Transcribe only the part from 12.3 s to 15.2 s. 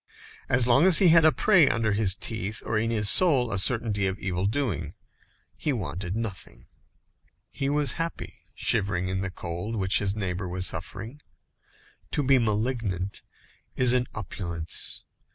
malignant is an opulence.